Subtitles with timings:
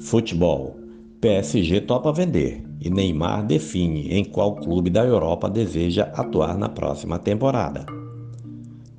[0.00, 0.76] Futebol.
[1.20, 7.18] PSG topa vender e Neymar define em qual clube da Europa deseja atuar na próxima
[7.18, 7.84] temporada.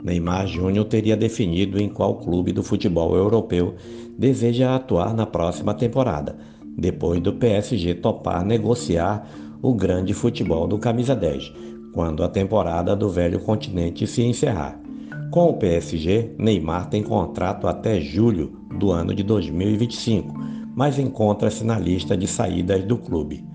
[0.04, 3.76] Neymar Júnior teria definido em qual clube do futebol europeu
[4.18, 6.38] deseja atuar na próxima temporada,
[6.78, 9.26] depois do PSG topar negociar
[9.62, 11.54] o grande futebol do Camisa 10,
[11.94, 14.80] quando a temporada do velho continente se encerrar.
[15.32, 21.78] Com o PSG, Neymar tem contrato até julho do ano de 2025, mas encontra-se na
[21.78, 23.46] lista de saídas do clube,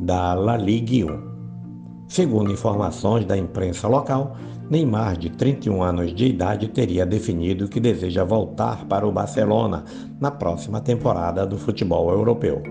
[0.00, 1.36] da La Ligue 1.
[2.08, 4.38] Segundo informações da imprensa local,
[4.70, 9.84] Neymar, de 31 anos de idade, teria definido que deseja voltar para o Barcelona
[10.18, 12.62] na próxima temporada do futebol europeu.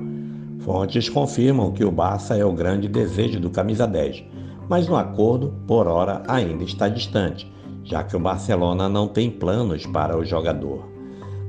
[0.62, 4.24] Fontes confirmam que o Barça é o grande desejo do camisa 10,
[4.68, 9.86] mas o acordo, por hora, ainda está distante já que o Barcelona não tem planos
[9.86, 10.95] para o jogador.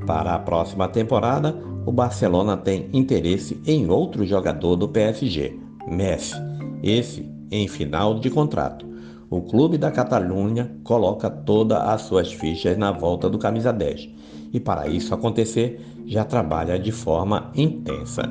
[0.07, 1.53] Para a próxima temporada,
[1.85, 6.37] o Barcelona tem interesse em outro jogador do PSG, Messi,
[6.83, 8.87] esse em final de contrato.
[9.29, 14.09] O clube da Catalunha coloca todas as suas fichas na volta do camisa 10
[14.53, 18.23] e para isso acontecer já trabalha de forma intensa.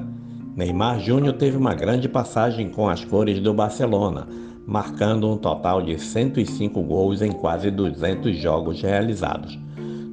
[0.56, 4.26] Neymar Júnior teve uma grande passagem com as cores do Barcelona,
[4.66, 9.60] marcando um total de 105 gols em quase 200 jogos realizados.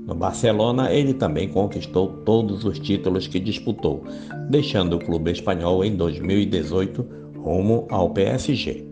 [0.06, 4.04] No Barcelona, ele também conquistou todos os títulos que disputou,
[4.50, 7.06] deixando o clube espanhol em 2018
[7.38, 8.84] rumo ao PSG.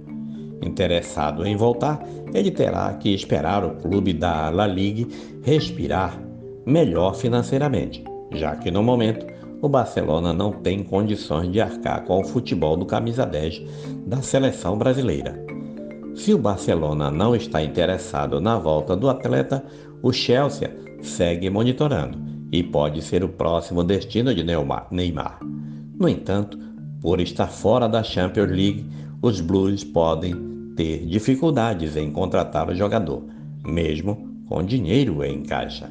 [0.63, 2.01] Interessado em voltar,
[2.35, 5.09] ele terá que esperar o clube da La Ligue
[5.43, 6.21] respirar
[6.67, 9.27] melhor financeiramente, já que no momento
[9.63, 13.63] o Barcelona não tem condições de arcar com o futebol do camisa 10
[14.07, 15.50] da seleção brasileira.
[16.21, 19.65] Se o Barcelona não está interessado na volta do atleta,
[20.03, 22.19] o Chelsea segue monitorando
[22.53, 25.41] e pode ser o próximo destino de Neymar.
[25.99, 26.59] No entanto,
[27.01, 28.87] por estar fora da Champions League,
[29.23, 30.35] os Blues podem
[30.77, 33.25] ter dificuldades em contratar o jogador,
[33.65, 35.91] mesmo com dinheiro em caixa.